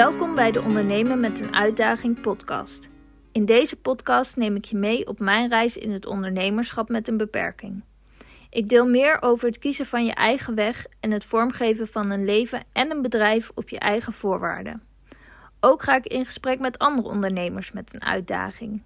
[0.00, 2.88] Welkom bij de Ondernemen met een Uitdaging podcast.
[3.32, 7.16] In deze podcast neem ik je mee op mijn reis in het ondernemerschap met een
[7.16, 7.84] beperking.
[8.50, 12.24] Ik deel meer over het kiezen van je eigen weg en het vormgeven van een
[12.24, 14.82] leven en een bedrijf op je eigen voorwaarden.
[15.60, 18.82] Ook ga ik in gesprek met andere ondernemers met een uitdaging.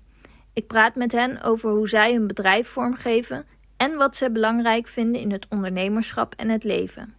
[0.53, 3.47] Ik praat met hen over hoe zij hun bedrijf vormgeven
[3.77, 7.15] en wat ze belangrijk vinden in het ondernemerschap en het leven.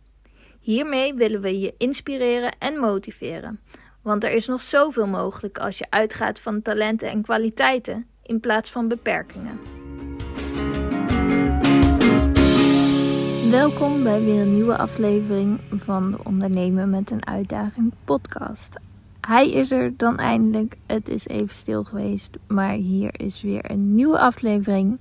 [0.66, 3.60] Hiermee willen we je inspireren en motiveren,
[4.06, 8.72] want er is nog zoveel mogelijk als je uitgaat van talenten en kwaliteiten in plaats
[8.72, 9.60] van beperkingen.
[13.50, 18.80] Welkom bij weer een nieuwe aflevering van de Ondernemen met een Uitdaging podcast.
[19.22, 20.76] Hij is er dan eindelijk.
[20.86, 25.00] Het is even stil geweest, maar hier is weer een nieuwe aflevering.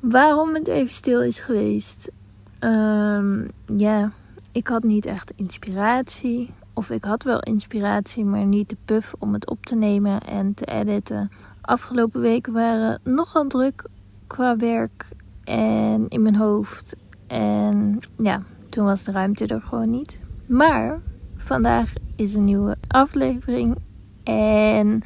[0.00, 2.10] Waarom het even stil is geweest?
[2.58, 4.12] Ehm, ja,
[4.52, 6.50] ik had niet echt inspiratie.
[6.74, 10.54] Of ik had wel inspiratie, maar niet de puff om het op te nemen en
[10.54, 11.30] te editen.
[11.60, 13.84] Afgelopen weken waren nogal druk
[14.26, 15.08] qua werk
[15.44, 16.96] en in mijn hoofd.
[17.26, 20.20] En ja, toen was de ruimte er gewoon niet.
[20.46, 21.00] Maar
[21.36, 23.76] vandaag is een nieuwe aflevering.
[24.24, 25.02] En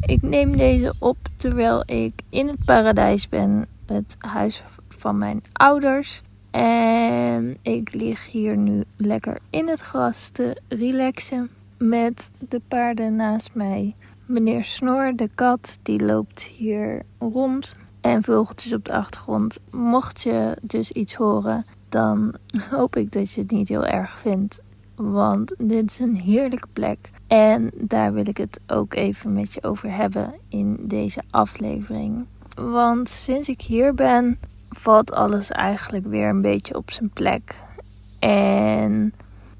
[0.00, 3.66] ik neem deze op terwijl ik in het paradijs ben.
[3.86, 6.22] Het huis van mijn ouders.
[6.56, 13.54] En ik lig hier nu lekker in het gras te relaxen met de paarden naast
[13.54, 13.94] mij.
[14.26, 17.76] Meneer Snor, de kat, die loopt hier rond.
[18.00, 19.58] En vogeltjes op de achtergrond.
[19.70, 22.34] Mocht je dus iets horen, dan
[22.70, 24.60] hoop ik dat je het niet heel erg vindt.
[24.94, 27.10] Want dit is een heerlijke plek.
[27.26, 32.26] En daar wil ik het ook even met je over hebben in deze aflevering.
[32.54, 34.38] Want sinds ik hier ben,
[34.76, 37.56] valt alles eigenlijk weer een beetje op zijn plek.
[38.18, 39.14] En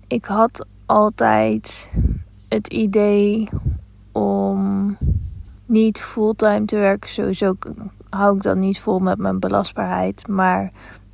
[0.06, 1.92] ik had altijd
[2.48, 3.48] het idee
[4.12, 4.96] om
[5.66, 7.10] niet fulltime te werken.
[7.10, 7.56] Sowieso
[8.10, 10.28] hou ik dan niet vol met mijn belastbaarheid.
[10.28, 10.72] Maar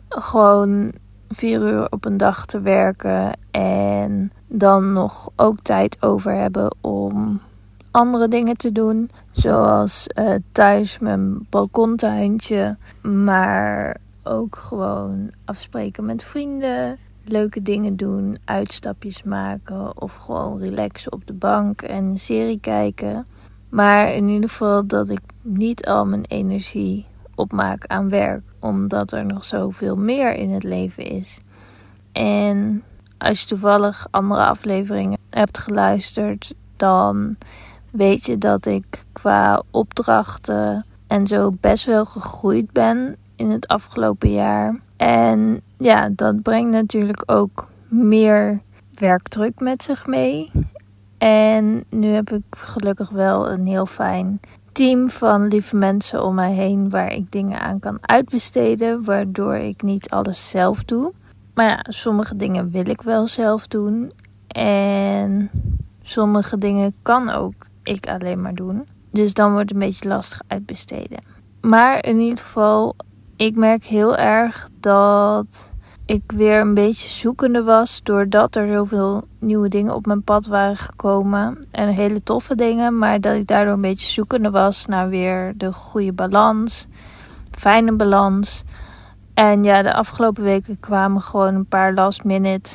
[0.09, 0.93] gewoon
[1.29, 3.33] vier uur op een dag te werken.
[3.51, 7.41] En dan nog ook tijd over hebben om
[7.93, 9.11] andere dingen te doen.
[9.31, 12.77] Zoals uh, thuis mijn balkontuintje.
[13.03, 16.99] Maar ook gewoon afspreken met vrienden.
[17.25, 23.27] Leuke dingen doen, uitstapjes maken of gewoon relaxen op de bank en een serie kijken.
[23.69, 29.27] Maar in ieder geval dat ik niet al mijn energie opmaak aan werk, omdat er
[29.27, 31.41] nog zoveel meer in het leven is.
[32.13, 32.83] En
[33.19, 37.37] als je toevallig andere afleveringen hebt geluisterd, dan
[37.93, 44.33] weet je dat ik qua opdrachten en zo best wel gegroeid ben in het afgelopen
[44.33, 44.79] jaar.
[44.97, 48.61] En ja, dat brengt natuurlijk ook meer
[48.99, 50.51] werkdruk met zich mee.
[51.19, 54.41] En nu heb ik gelukkig wel een heel fijn
[54.73, 59.83] team van lieve mensen om mij heen waar ik dingen aan kan uitbesteden, waardoor ik
[59.83, 61.13] niet alles zelf doe.
[61.55, 64.13] Maar ja, sommige dingen wil ik wel zelf doen.
[64.49, 65.51] En
[66.03, 68.89] sommige dingen kan ook ik alleen maar doen.
[69.11, 71.19] Dus dan wordt het een beetje lastig uitbesteden.
[71.61, 72.97] Maar in ieder geval,
[73.37, 75.75] ik merk heel erg dat
[76.07, 78.01] ik weer een beetje zoekende was.
[78.03, 81.59] Doordat er zoveel nieuwe dingen op mijn pad waren gekomen.
[81.71, 82.99] En hele toffe dingen.
[82.99, 86.87] Maar dat ik daardoor een beetje zoekende was naar weer de goede balans.
[87.51, 88.65] Fijne balans.
[89.35, 92.71] En ja, de afgelopen weken kwamen gewoon een paar last minute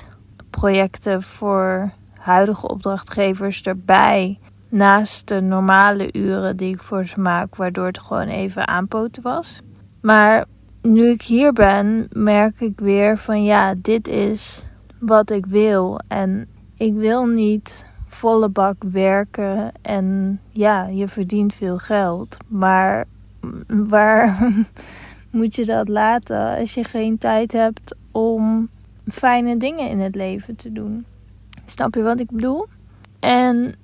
[0.49, 4.39] projecten voor huidige opdrachtgevers erbij.
[4.69, 9.61] Naast de normale uren die ik voor ze maak, waardoor het gewoon even aanpoten was.
[10.01, 10.45] Maar
[10.81, 14.69] nu ik hier ben, merk ik weer van ja, dit is
[14.99, 15.99] wat ik wil.
[16.07, 22.37] En ik wil niet volle bak werken en ja, je verdient veel geld.
[22.47, 23.05] Maar
[23.67, 24.47] waar
[25.29, 28.69] moet je dat laten als je geen tijd hebt om
[29.07, 31.05] fijne dingen in het leven te doen?
[31.65, 32.67] Snap je wat ik bedoel?
[33.19, 33.75] En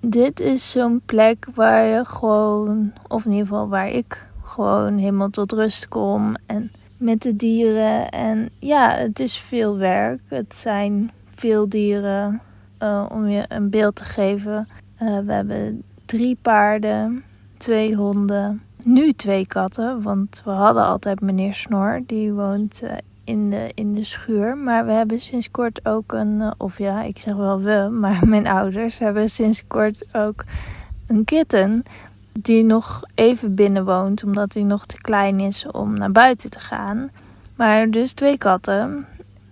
[0.00, 5.30] dit is zo'n plek waar je gewoon, of in ieder geval waar ik gewoon helemaal
[5.30, 6.36] tot rust kom.
[6.46, 8.08] En met de dieren.
[8.10, 10.20] En ja, het is veel werk.
[10.28, 12.40] Het zijn veel dieren.
[12.82, 14.68] Uh, om je een beeld te geven.
[15.02, 17.24] Uh, we hebben drie paarden,
[17.56, 20.02] twee honden, nu twee katten.
[20.02, 22.90] Want we hadden altijd meneer Snor, die woont uh,
[23.28, 24.58] in de, in de schuur.
[24.58, 28.46] Maar we hebben sinds kort ook een, of ja, ik zeg wel we, maar mijn
[28.46, 30.44] ouders hebben sinds kort ook
[31.06, 31.82] een kitten
[32.32, 36.58] die nog even binnen woont, omdat hij nog te klein is om naar buiten te
[36.58, 37.10] gaan.
[37.56, 39.06] Maar dus twee katten,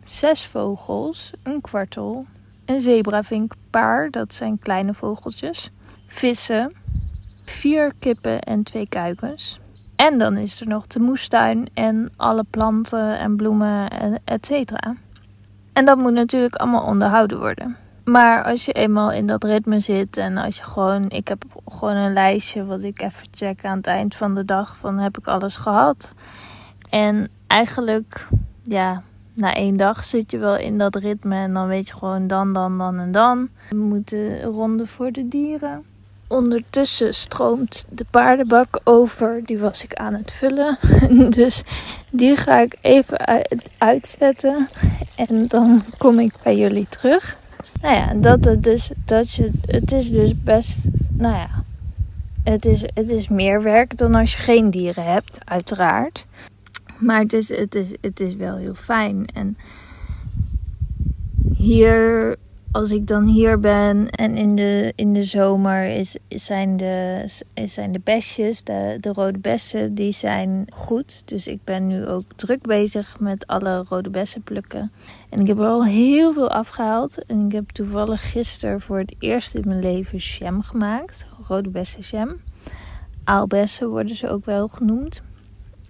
[0.05, 2.27] zes vogels, een kwartel,
[2.65, 5.71] een zebravinkpaar, dat zijn kleine vogeltjes,
[6.07, 6.73] vissen,
[7.45, 9.59] vier kippen en twee kuikens.
[9.97, 13.89] En dan is er nog de moestuin en alle planten en bloemen,
[14.25, 14.95] et cetera.
[15.73, 17.77] En dat moet natuurlijk allemaal onderhouden worden.
[18.05, 21.97] Maar als je eenmaal in dat ritme zit en als je gewoon, ik heb gewoon
[21.97, 25.27] een lijstje wat ik even check aan het eind van de dag van heb ik
[25.27, 26.15] alles gehad.
[26.91, 28.29] En eigenlijk,
[28.63, 29.03] ja,
[29.35, 32.53] na één dag zit je wel in dat ritme en dan weet je gewoon dan,
[32.53, 33.49] dan, dan en dan.
[33.71, 35.85] We moeten ronden voor de dieren.
[36.29, 39.41] Ondertussen stroomt de paardenbak over.
[39.45, 40.79] Die was ik aan het vullen.
[41.37, 41.63] Dus
[42.11, 43.19] die ga ik even
[43.79, 44.69] uitzetten.
[45.17, 47.37] En dan kom ik bij jullie terug.
[47.81, 51.65] Nou ja, dat het dus, dat je, het is dus best, nou ja,
[52.45, 56.27] het is, het is meer werk dan als je geen dieren hebt, uiteraard.
[56.99, 59.27] Maar het is, het is, het is wel heel fijn.
[59.35, 59.57] En
[61.55, 62.37] hier
[62.77, 67.23] als ik dan hier ben en in de, in de zomer is, zijn, de,
[67.65, 71.23] zijn de besjes, de, de rode bessen, die zijn goed.
[71.25, 74.93] Dus ik ben nu ook druk bezig met alle rode bessen plukken.
[75.31, 77.25] En ik heb er al heel veel afgehaald.
[77.25, 81.27] En ik heb toevallig gisteren voor het eerst in mijn leven jam gemaakt.
[81.49, 82.37] Rode bessen jam.
[83.25, 85.23] Aalbessen worden ze ook wel genoemd.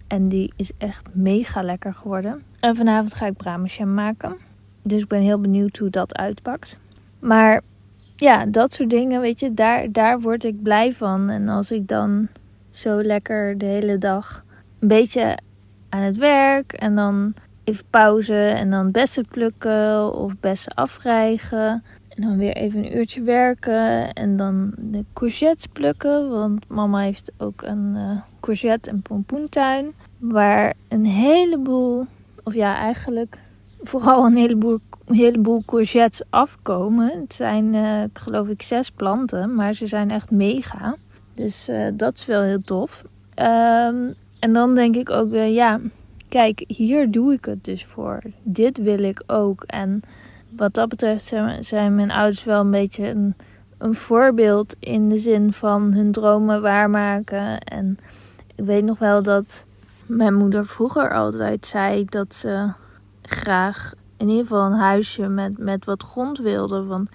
[0.06, 2.42] En die is echt mega lekker geworden.
[2.60, 4.45] En vanavond ga ik jam maken.
[4.86, 6.78] Dus ik ben heel benieuwd hoe dat uitpakt.
[7.18, 7.60] Maar
[8.16, 11.30] ja, dat soort dingen, weet je, daar, daar word ik blij van.
[11.30, 12.28] En als ik dan
[12.70, 14.44] zo lekker de hele dag
[14.78, 15.38] een beetje
[15.88, 17.34] aan het werk en dan
[17.64, 21.82] even pauze en dan bessen plukken of bessen afrijgen.
[22.08, 26.30] En dan weer even een uurtje werken en dan de courgettes plukken.
[26.30, 29.92] Want mama heeft ook een uh, courgette- en pompoentuin.
[30.18, 32.06] Waar een heleboel,
[32.44, 33.38] of ja, eigenlijk
[33.86, 37.20] vooral een heleboel, heleboel courgettes afkomen.
[37.20, 40.96] Het zijn, uh, geloof ik, zes planten, maar ze zijn echt mega.
[41.34, 43.02] Dus uh, dat is wel heel tof.
[43.38, 45.80] Um, en dan denk ik ook weer, ja,
[46.28, 48.22] kijk, hier doe ik het dus voor.
[48.42, 49.62] Dit wil ik ook.
[49.62, 50.02] En
[50.48, 53.34] wat dat betreft zijn, zijn mijn ouders wel een beetje een,
[53.78, 57.58] een voorbeeld in de zin van hun dromen waarmaken.
[57.60, 57.98] En
[58.54, 59.66] ik weet nog wel dat
[60.06, 62.72] mijn moeder vroeger altijd zei dat ze
[63.30, 66.84] graag in ieder geval een huisje met, met wat grond wilde.
[66.84, 67.10] Want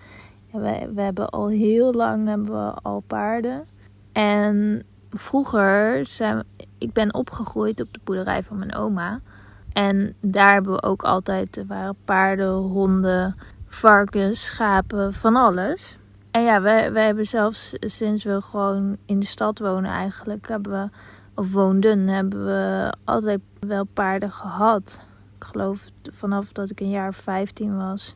[0.52, 3.66] ja, wij, we hebben al heel lang hebben we al paarden.
[4.12, 6.44] En vroeger zijn
[6.78, 9.19] ik ben opgegroeid op de boerderij van mijn oma.
[9.74, 13.36] En daar hebben we ook altijd, waren paarden, honden,
[13.68, 15.98] varkens, schapen, van alles.
[16.31, 20.72] En ja, wij, wij hebben zelfs sinds we gewoon in de stad wonen eigenlijk, hebben
[20.72, 20.90] we,
[21.36, 25.07] of woonden, hebben we altijd wel paarden gehad.
[25.51, 28.13] Geloof vanaf dat ik een jaar 15 was.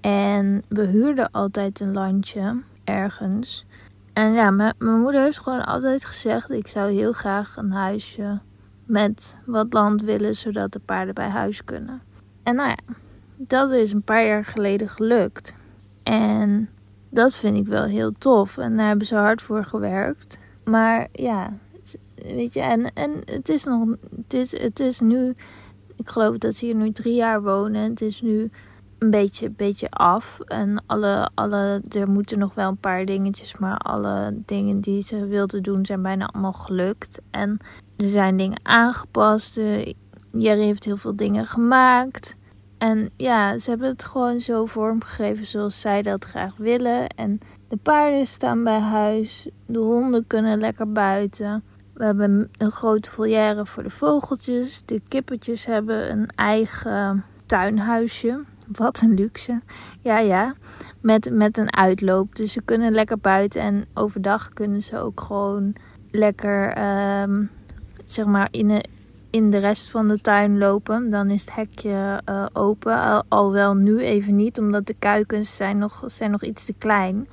[0.00, 3.64] En we huurden altijd een landje ergens.
[4.12, 8.40] En ja, mijn, moeder heeft gewoon altijd gezegd: ik zou heel graag een huisje
[8.84, 12.02] met wat land willen, zodat de paarden bij huis kunnen.
[12.42, 12.94] En nou ja,
[13.36, 15.54] dat is een paar jaar geleden gelukt.
[16.02, 16.68] En
[17.10, 18.58] dat vind ik wel heel tof.
[18.58, 20.38] En daar hebben ze hard voor gewerkt.
[20.64, 21.52] Maar ja,
[22.14, 23.88] weet je, en, en het is nog,
[24.28, 25.34] het het is nu
[26.00, 27.90] ik geloof dat ze hier nu drie jaar wonen.
[27.90, 28.50] Het is nu
[28.98, 30.40] een beetje, beetje af.
[30.40, 33.58] En alle, alle, er moeten nog wel een paar dingetjes.
[33.58, 37.20] Maar alle dingen die ze wilden doen zijn bijna allemaal gelukt.
[37.30, 37.58] En
[37.96, 39.60] er zijn dingen aangepast.
[40.32, 42.36] Jerry heeft heel veel dingen gemaakt.
[42.78, 47.08] En ja, ze hebben het gewoon zo vormgegeven zoals zij dat graag willen.
[47.08, 49.48] En de paarden staan bij huis.
[49.66, 51.62] De honden kunnen lekker buiten.
[52.00, 54.82] We hebben een grote volière voor de vogeltjes.
[54.84, 58.44] De kippetjes hebben een eigen tuinhuisje.
[58.66, 59.60] Wat een luxe.
[60.00, 60.54] Ja, ja.
[61.00, 62.34] Met, met een uitloop.
[62.34, 63.60] Dus ze kunnen lekker buiten.
[63.60, 65.74] En overdag kunnen ze ook gewoon
[66.10, 66.78] lekker,
[67.22, 67.50] um,
[68.04, 68.84] zeg maar, in de,
[69.30, 71.10] in de rest van de tuin lopen.
[71.10, 73.24] Dan is het hekje uh, open.
[73.28, 77.26] Al, wel nu even niet, omdat de kuikens zijn nog, zijn nog iets te klein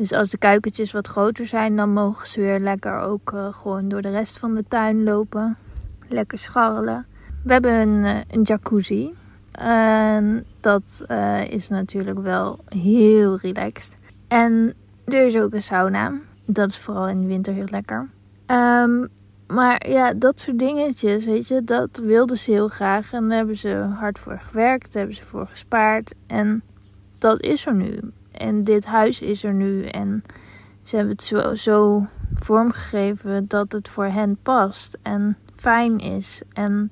[0.00, 3.88] dus als de kuikentjes wat groter zijn, dan mogen ze weer lekker ook uh, gewoon
[3.88, 5.56] door de rest van de tuin lopen.
[6.08, 7.06] Lekker scharrelen.
[7.44, 9.12] We hebben een, uh, een jacuzzi.
[9.52, 13.94] En dat uh, is natuurlijk wel heel relaxed.
[14.28, 16.12] En er is ook een sauna.
[16.44, 18.06] Dat is vooral in de winter heel lekker.
[18.46, 19.08] Um,
[19.46, 23.12] maar ja, dat soort dingetjes, weet je, dat wilden ze heel graag.
[23.12, 26.14] En daar hebben ze hard voor gewerkt, daar hebben ze voor gespaard.
[26.26, 26.62] En
[27.18, 27.98] dat is er nu.
[28.40, 29.84] En dit huis is er nu.
[29.84, 30.22] En
[30.82, 36.42] ze hebben het zo, zo vormgegeven dat het voor hen past en fijn is.
[36.52, 36.90] En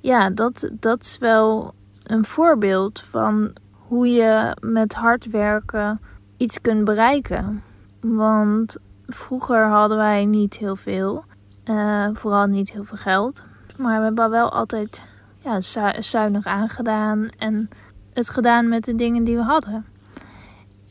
[0.00, 6.00] ja, dat, dat is wel een voorbeeld van hoe je met hard werken
[6.36, 7.62] iets kunt bereiken.
[8.00, 8.76] Want
[9.06, 11.24] vroeger hadden wij niet heel veel,
[11.64, 13.42] uh, vooral niet heel veel geld.
[13.76, 15.02] Maar we hebben wel altijd
[15.38, 15.60] ja,
[16.00, 17.68] zuinig aangedaan en
[18.12, 19.84] het gedaan met de dingen die we hadden.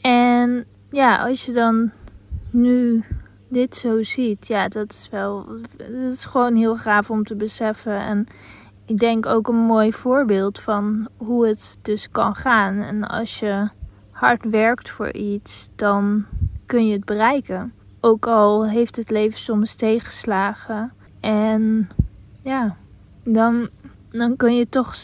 [0.08, 1.92] En ja, als je dan
[2.50, 3.04] nu
[3.48, 5.46] dit zo ziet, ja, dat is wel,
[5.78, 8.00] dat is gewoon heel gaaf om te beseffen.
[8.00, 8.28] En
[8.86, 12.82] ik denk ook een mooi voorbeeld van hoe het dus kan gaan.
[12.82, 13.70] En als je
[14.12, 16.26] hard werkt voor iets, dan
[16.66, 17.74] kun je het bereiken.
[18.00, 20.92] Ook al heeft het leven soms tegenslagen.
[21.20, 21.90] En
[22.42, 22.76] ja,
[23.24, 23.70] dan,
[24.10, 24.96] dan kun je toch.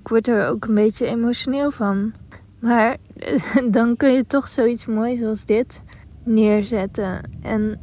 [0.00, 2.12] Ik word er ook een beetje emotioneel van.
[2.58, 2.96] Maar
[3.70, 5.82] dan kun je toch zoiets moois als dit
[6.22, 7.20] neerzetten.
[7.42, 7.80] En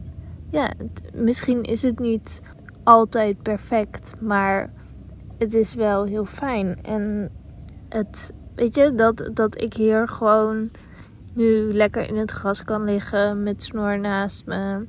[0.49, 0.71] ja,
[1.13, 2.41] misschien is het niet
[2.83, 4.69] altijd perfect, maar
[5.37, 6.79] het is wel heel fijn.
[6.83, 7.31] En
[7.89, 10.69] het, weet je, dat, dat ik hier gewoon
[11.33, 14.85] nu lekker in het gras kan liggen met snor naast me.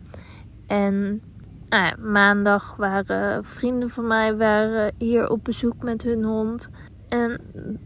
[0.66, 1.22] En
[1.68, 6.70] nou maandag waren vrienden van mij waren hier op bezoek met hun hond.
[7.14, 7.40] En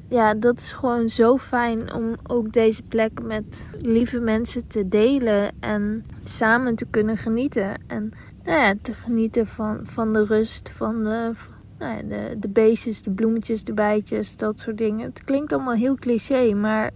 [0.08, 5.52] ja, dat is gewoon zo fijn om ook deze plek met lieve mensen te delen
[5.60, 7.80] en samen te kunnen genieten.
[7.86, 8.10] En
[8.44, 11.32] nou ja, te genieten van, van de rust, van de,
[11.78, 15.08] nou ja, de, de beestjes, de bloemetjes, de bijtjes, dat soort dingen.
[15.08, 16.90] Het klinkt allemaal heel cliché, maar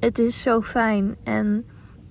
[0.00, 1.16] het is zo fijn.
[1.24, 1.64] En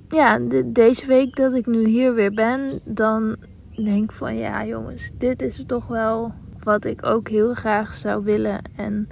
[0.10, 3.36] ja, de, deze week dat ik nu hier weer ben, dan
[3.76, 8.24] denk ik van ja jongens, dit is toch wel wat ik ook heel graag zou
[8.24, 8.62] willen.
[8.76, 9.08] En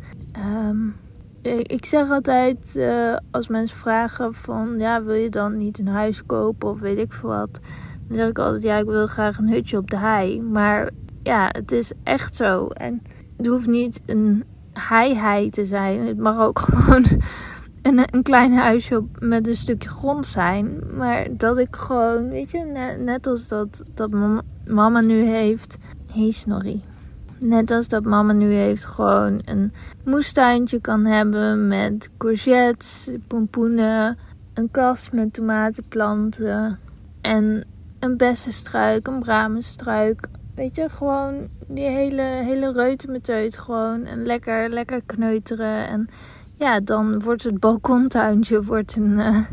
[0.46, 0.96] um,
[1.64, 6.26] ik zeg altijd, uh, als mensen vragen van, ja, wil je dan niet een huis
[6.26, 7.60] kopen of weet ik veel wat.
[8.08, 10.42] Dan zeg ik altijd, ja, ik wil graag een hutje op de hei.
[10.42, 10.90] Maar
[11.24, 12.68] ja, het is echt zo.
[12.68, 13.02] En
[13.38, 14.44] het hoeft niet een
[14.74, 16.08] hei-hei te zijn.
[16.08, 17.06] Het mag ook gewoon
[17.82, 20.80] een, een klein huisje met een stukje grond zijn.
[20.98, 24.12] Maar dat ik gewoon, weet je, net, als dat, dat
[24.66, 25.78] mama nu heeft.
[26.12, 26.84] Hey Snorri.
[27.40, 29.72] Net als dat mama nu heeft, gewoon een
[30.06, 34.18] moestuintje kan hebben met courgettes, pompoenen,
[34.54, 36.80] een kast met tomatenplanten
[37.22, 37.64] en
[38.00, 40.28] een bessenstruik, een bramenstruik.
[40.56, 44.06] Weet je, gewoon die hele, hele reutemeteut gewoon.
[44.06, 45.88] En lekker, lekker kneuteren.
[45.88, 46.10] En
[46.56, 49.46] ja, dan wordt het balkontuintje wordt een, uh,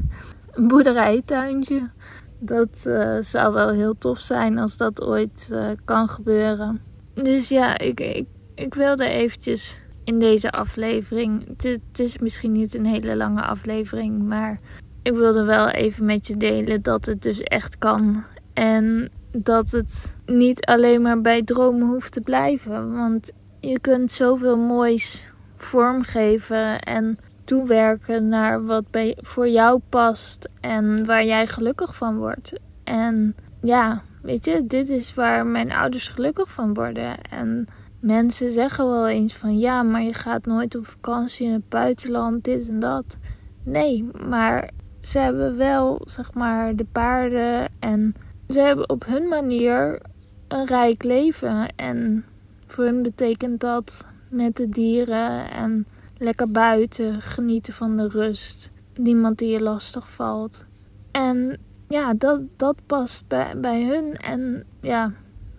[0.68, 1.90] boerderijtuintje.
[2.38, 6.80] Dat uh, zou wel heel tof zijn als dat ooit uh, kan gebeuren.
[7.22, 11.46] Dus ja, ik, ik, ik wilde eventjes in deze aflevering.
[11.56, 14.58] Het, is misschien niet een hele lange aflevering, maar
[15.02, 18.24] ik wilde wel even met je delen dat het dus echt kan.
[18.52, 22.92] En dat het niet alleen maar bij dromen hoeft te blijven.
[22.92, 31.06] Want je kunt zoveel moois vormgeven en toewerken naar wat bij, voor jou past en
[31.06, 32.60] waar jij gelukkig van wordt.
[32.84, 37.22] En ja, Weet je, dit is waar mijn ouders gelukkig van worden.
[37.22, 37.66] En
[38.00, 42.44] mensen zeggen wel eens van ja, maar je gaat nooit op vakantie in het buitenland,
[42.44, 43.18] dit en dat.
[43.62, 48.14] Nee, maar ze hebben wel, zeg maar, de paarden en
[48.48, 50.02] ze hebben op hun manier
[50.48, 51.68] een rijk leven.
[51.76, 52.24] En
[52.66, 55.86] voor hun betekent dat met de dieren en
[56.18, 58.72] lekker buiten, genieten van de rust.
[58.94, 60.66] Niemand die je lastig valt.
[61.10, 64.16] En ja, dat, dat past bij, bij hun.
[64.16, 65.12] En ja,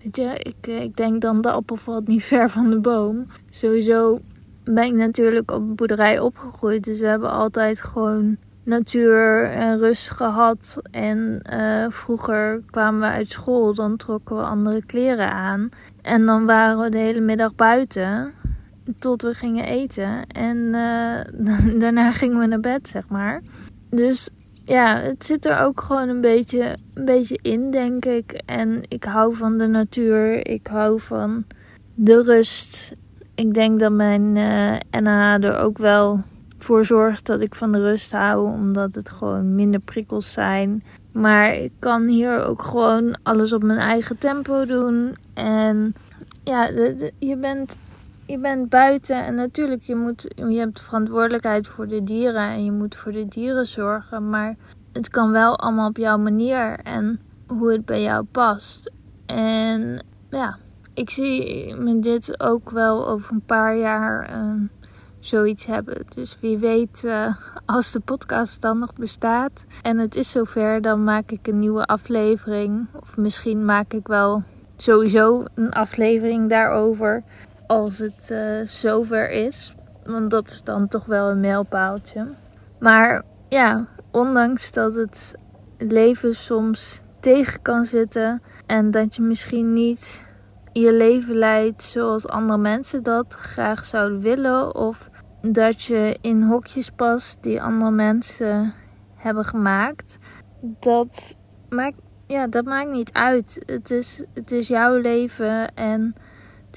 [0.03, 3.25] weet je, ik, ik denk dan de appel valt niet ver van de boom.
[3.49, 4.19] Sowieso
[4.63, 6.83] ben ik natuurlijk op een boerderij opgegroeid.
[6.83, 10.81] Dus we hebben altijd gewoon natuur en rust gehad.
[10.91, 15.69] En uh, vroeger kwamen we uit school, dan trokken we andere kleren aan.
[16.01, 18.33] En dan waren we de hele middag buiten
[18.99, 20.27] tot we gingen eten.
[20.27, 23.41] En uh, daarna gingen we naar bed, zeg maar.
[23.89, 24.29] Dus
[24.67, 28.31] ja, het zit er ook gewoon een beetje, een beetje in, denk ik.
[28.31, 30.47] En ik hou van de natuur.
[30.47, 31.45] Ik hou van
[31.93, 32.95] de rust.
[33.35, 36.19] Ik denk dat mijn uh, eh, NH er ook wel
[36.57, 40.83] voor zorgt dat ik van de rust hou, omdat het gewoon minder prikkels zijn.
[41.11, 45.15] Maar ik kan hier ook gewoon alles op mijn eigen tempo doen.
[45.33, 45.95] En
[46.43, 46.69] ja,
[47.19, 47.77] je bent
[48.27, 52.71] je bent buiten en natuurlijk, je, moet, je hebt verantwoordelijkheid voor de dieren en je
[52.71, 54.29] moet voor de dieren zorgen.
[54.29, 54.55] Maar
[54.93, 58.91] het kan wel allemaal op jouw manier en hoe het bij jou past.
[59.25, 60.57] En ja,
[60.93, 64.53] ik zie me dit ook wel over een paar jaar uh,
[65.19, 66.05] zoiets hebben.
[66.15, 71.03] Dus wie weet, uh, als de podcast dan nog bestaat en het is zover, dan
[71.03, 72.87] maak ik een nieuwe aflevering.
[73.01, 74.43] Of misschien maak ik wel
[74.77, 77.23] sowieso een aflevering daarover
[77.67, 79.75] als het uh, zover is.
[80.03, 82.27] Want dat is dan toch wel een mijlpaaltje.
[82.79, 85.35] Maar ja, ondanks dat het
[85.77, 90.27] leven soms tegen kan zitten en dat je misschien niet
[90.71, 95.09] je leven leidt zoals andere mensen dat graag zouden willen of
[95.41, 98.73] dat je in hokjes past die andere mensen
[99.15, 100.17] hebben gemaakt.
[100.79, 101.37] Dat
[101.69, 101.97] maakt,
[102.27, 103.63] ja, dat maakt niet uit.
[103.65, 106.15] Het is, het is jouw leven en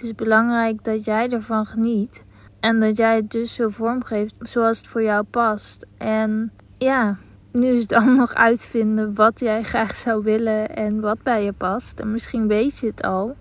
[0.00, 2.24] het is belangrijk dat jij ervan geniet.
[2.60, 5.86] En dat jij het dus zo vormgeeft zoals het voor jou past.
[5.98, 7.16] En ja,
[7.52, 12.00] nu is dan nog uitvinden wat jij graag zou willen en wat bij je past.
[12.00, 13.36] En misschien weet je het al.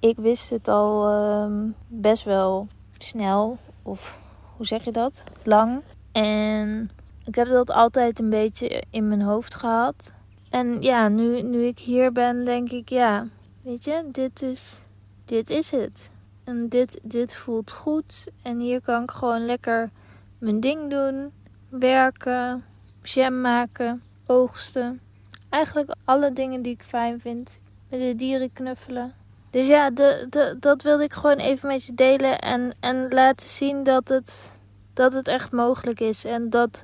[0.00, 3.58] Ik wist het al ehm, best wel snel.
[3.82, 4.18] Of
[4.56, 5.22] hoe zeg je dat?
[5.42, 5.80] Lang.
[6.12, 6.90] En
[7.24, 10.12] ik heb dat altijd een beetje in mijn hoofd gehad.
[10.50, 13.26] En ja, nu, nu ik hier ben, denk ik, ja,
[13.62, 14.84] weet je, dit is,
[15.24, 16.10] dit is het.
[16.44, 18.26] En dit, dit voelt goed.
[18.42, 19.90] En hier kan ik gewoon lekker
[20.38, 21.32] mijn ding doen.
[21.68, 22.64] Werken,
[23.02, 25.00] jam maken, oogsten.
[25.48, 27.58] Eigenlijk alle dingen die ik fijn vind.
[27.88, 29.12] Met de dieren knuffelen.
[29.50, 32.38] Dus ja, de, de, dat wilde ik gewoon even met je delen.
[32.38, 34.58] En, en laten zien dat het,
[34.94, 36.24] dat het echt mogelijk is.
[36.24, 36.82] En dat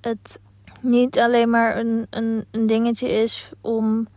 [0.00, 0.40] het
[0.80, 4.08] niet alleen maar een, een, een dingetje is om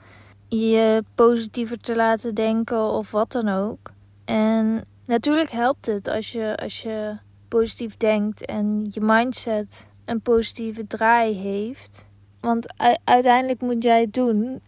[0.50, 3.92] je positiever te laten denken of wat dan ook.
[4.26, 10.88] En natuurlijk helpt het als je, als je positief denkt en je mindset een positieve
[10.88, 12.08] draai heeft.
[12.40, 14.44] Want uiteindelijk moet jij het doen.
[14.44, 14.60] Uh,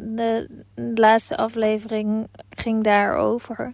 [0.00, 0.48] de,
[0.94, 3.72] laatste aflevering ging daarover.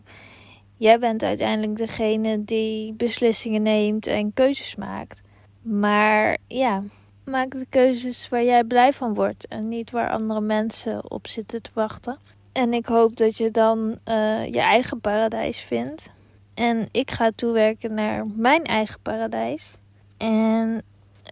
[0.76, 5.20] Jij bent uiteindelijk degene die beslissingen neemt en keuzes maakt.
[5.62, 6.82] Maar ja,
[7.30, 11.62] maak de keuzes waar jij blij van wordt en niet waar andere mensen op zitten
[11.62, 12.18] te wachten.
[12.52, 16.10] En ik hoop dat je dan uh, je eigen paradijs vindt.
[16.54, 19.78] En ik ga toewerken naar mijn eigen paradijs.
[20.16, 20.82] En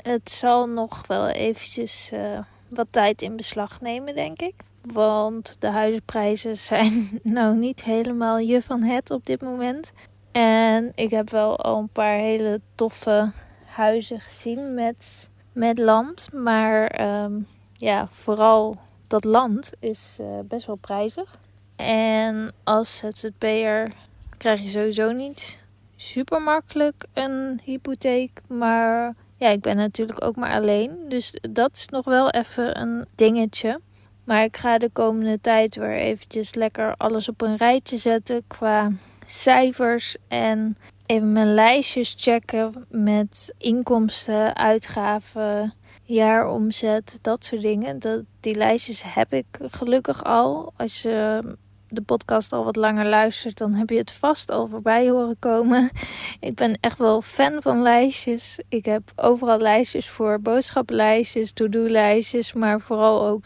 [0.02, 2.38] het zal nog wel eventjes uh,
[2.68, 4.54] wat tijd in beslag nemen, denk ik.
[4.92, 9.92] Want de huizenprijzen zijn nou niet helemaal je van het op dit moment.
[10.32, 13.30] En ik heb wel al een paar hele toffe
[13.64, 16.28] huizen gezien met, met land.
[16.32, 18.76] Maar um, ja, vooral
[19.08, 21.38] dat land is uh, best wel prijzig.
[21.76, 23.92] En als ZZP'er
[24.36, 25.60] krijg je sowieso niet
[25.96, 28.40] super makkelijk een hypotheek.
[28.48, 30.90] Maar ja, ik ben natuurlijk ook maar alleen.
[31.08, 33.80] Dus dat is nog wel even een dingetje.
[34.24, 38.92] Maar ik ga de komende tijd weer eventjes lekker alles op een rijtje zetten qua
[39.26, 40.16] cijfers.
[40.28, 40.76] En
[41.08, 47.98] even mijn lijstjes checken met inkomsten, uitgaven, jaaromzet, dat soort dingen.
[47.98, 50.72] Dat, die lijstjes heb ik gelukkig al.
[50.76, 51.42] Als je
[51.88, 55.90] de podcast al wat langer luistert, dan heb je het vast al voorbij horen komen.
[56.40, 58.58] Ik ben echt wel fan van lijstjes.
[58.68, 63.44] Ik heb overal lijstjes voor, boodschappenlijstjes, to-do-lijstjes, maar vooral ook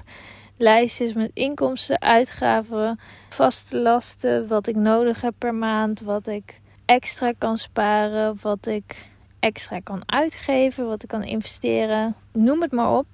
[0.56, 2.98] lijstjes met inkomsten, uitgaven,
[3.28, 9.10] vaste lasten, wat ik nodig heb per maand, wat ik extra kan sparen, wat ik
[9.38, 12.14] extra kan uitgeven, wat ik kan investeren.
[12.32, 13.06] Noem het maar op.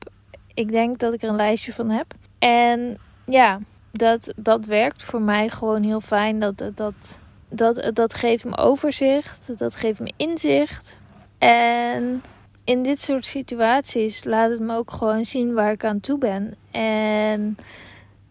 [0.55, 2.15] Ik denk dat ik er een lijstje van heb.
[2.39, 3.61] En ja,
[3.93, 6.39] dat, dat werkt voor mij gewoon heel fijn.
[6.39, 10.99] Dat, dat, dat, dat geeft me overzicht, dat geeft me inzicht.
[11.39, 12.23] En
[12.65, 16.55] in dit soort situaties laat het me ook gewoon zien waar ik aan toe ben.
[16.71, 17.57] En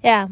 [0.01, 0.27] ja,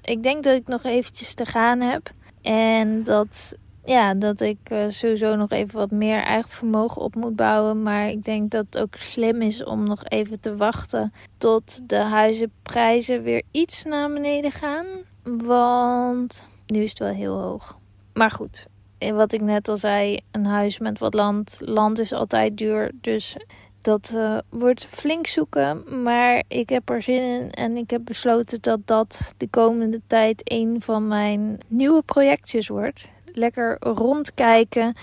[0.00, 2.10] ik denk dat ik nog eventjes te gaan heb.
[2.42, 7.36] En dat ja, dat ik uh, sowieso nog even wat meer eigen vermogen op moet
[7.36, 7.82] bouwen.
[7.82, 11.96] Maar ik denk dat het ook slim is om nog even te wachten tot de
[11.96, 14.86] huizenprijzen weer iets naar beneden gaan.
[15.22, 17.78] Want nu is het wel heel hoog.
[18.12, 18.66] Maar goed,
[18.98, 21.60] wat ik net al zei, een huis met wat land.
[21.64, 22.90] Land is altijd duur.
[23.00, 23.36] Dus
[23.80, 26.02] dat uh, wordt flink zoeken.
[26.02, 27.50] Maar ik heb er zin in.
[27.50, 33.10] En ik heb besloten dat dat de komende tijd een van mijn nieuwe projectjes wordt
[33.32, 34.94] lekker rondkijken.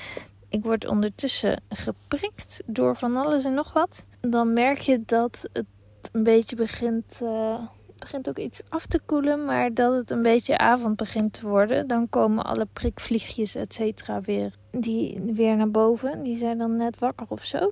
[0.49, 4.05] Ik word ondertussen geprikt door van alles en nog wat.
[4.21, 5.65] Dan merk je dat het
[6.11, 7.59] een beetje begint, uh,
[7.99, 11.87] begint ook iets af te koelen, maar dat het een beetje avond begint te worden.
[11.87, 16.23] Dan komen alle prikvliegjes, et cetera, weer, die, weer naar boven.
[16.23, 17.71] Die zijn dan net wakker of zo.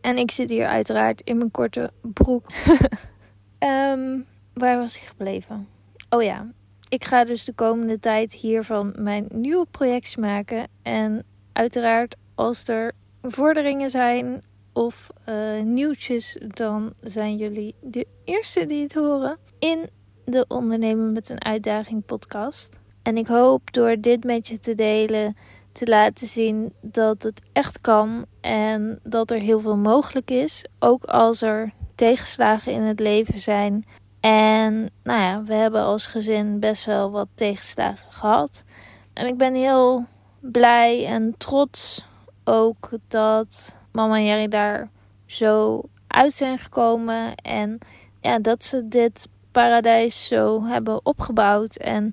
[0.00, 2.46] En ik zit hier uiteraard in mijn korte broek.
[3.58, 4.26] um,
[4.62, 5.68] waar was ik gebleven?
[6.10, 6.46] Oh ja,
[6.92, 10.68] ik ga dus de komende tijd hiervan mijn nieuwe projects maken.
[10.82, 18.82] En uiteraard, als er vorderingen zijn of uh, nieuwtjes, dan zijn jullie de eerste die
[18.82, 19.88] het horen in
[20.24, 22.78] de Ondernemen met een Uitdaging podcast.
[23.02, 25.36] En ik hoop door dit met je te delen
[25.72, 30.64] te laten zien dat het echt kan en dat er heel veel mogelijk is.
[30.78, 33.84] Ook als er tegenslagen in het leven zijn.
[34.22, 38.64] En nou ja, we hebben als gezin best wel wat tegenslagen gehad.
[39.12, 40.06] En ik ben heel
[40.40, 42.06] blij en trots
[42.44, 44.90] ook dat mama en Jerry daar
[45.26, 47.34] zo uit zijn gekomen.
[47.34, 47.78] En
[48.20, 51.76] ja, dat ze dit paradijs zo hebben opgebouwd.
[51.76, 52.12] En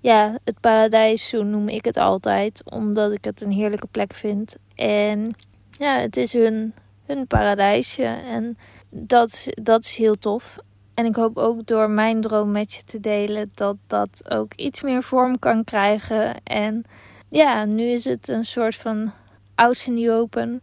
[0.00, 4.56] ja, het paradijs, zo noem ik het altijd, omdat ik het een heerlijke plek vind.
[4.74, 5.34] En
[5.70, 6.74] ja, het is hun,
[7.06, 8.58] hun paradijsje en
[8.90, 10.58] dat, dat is heel tof.
[10.94, 14.82] En ik hoop ook door mijn droom met je te delen dat dat ook iets
[14.82, 16.42] meer vorm kan krijgen.
[16.42, 16.84] En
[17.28, 19.12] ja, nu is het een soort van
[19.54, 20.60] oud en open.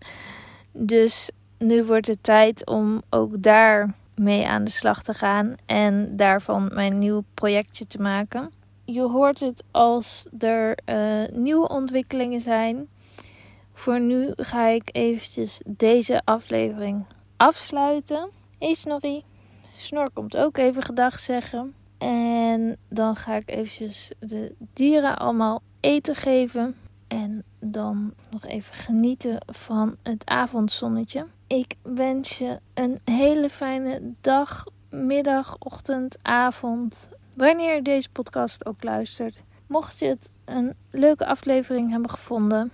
[0.71, 6.15] Dus nu wordt het tijd om ook daar mee aan de slag te gaan en
[6.15, 8.51] daarvan mijn nieuw projectje te maken.
[8.85, 12.87] Je hoort het als er uh, nieuwe ontwikkelingen zijn.
[13.73, 17.05] Voor nu ga ik eventjes deze aflevering
[17.37, 18.29] afsluiten.
[18.59, 19.23] Hey Snorri.
[19.81, 21.73] Snor komt ook even gedag zeggen.
[21.97, 26.75] En dan ga ik eventjes de dieren allemaal eten geven.
[27.07, 31.25] En dan nog even genieten van het avondzonnetje.
[31.47, 37.09] Ik wens je een hele fijne dag, middag, ochtend, avond.
[37.33, 39.43] Wanneer je deze podcast ook luistert.
[39.67, 42.71] Mocht je het een leuke aflevering hebben gevonden,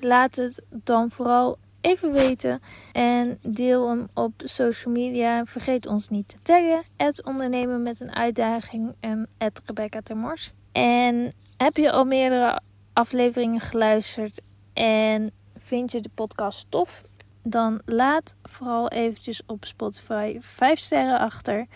[0.00, 2.60] laat het dan vooral even weten.
[2.92, 5.44] En deel hem op social media.
[5.44, 6.82] Vergeet ons niet te taggen.
[6.96, 10.52] Het ondernemen met een uitdaging en het Rebecca Termors.
[10.72, 12.60] En heb je al meerdere
[12.92, 14.40] afleveringen geluisterd
[14.72, 17.02] en vind je de podcast tof?
[17.42, 21.66] Dan laat vooral eventjes op Spotify 5 sterren achter.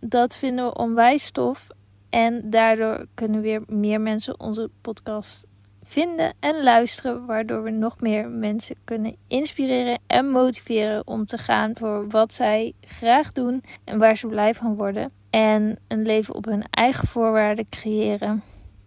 [0.00, 1.66] Dat vinden we onwijs tof.
[2.10, 5.46] En daardoor kunnen weer meer mensen onze podcast
[5.84, 11.76] vinden en luisteren, waardoor we nog meer mensen kunnen inspireren en motiveren om te gaan
[11.76, 15.10] voor wat zij graag doen en waar ze blij van worden.
[15.30, 18.42] En een leven op hun eigen voorwaarden creëren.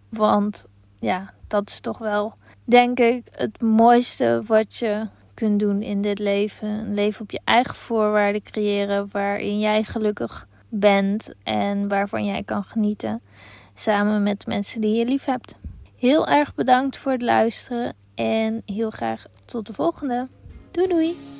[0.08, 0.66] Want
[1.00, 6.18] ja, dat is toch wel, denk ik, het mooiste wat je kunt doen in dit
[6.18, 6.68] leven.
[6.68, 12.64] Een leven op je eigen voorwaarden creëren, waarin jij gelukkig bent en waarvan jij kan
[12.64, 13.22] genieten.
[13.74, 15.56] Samen met mensen die je lief hebt.
[15.96, 20.28] Heel erg bedankt voor het luisteren en heel graag tot de volgende.
[20.70, 21.35] Doei doei!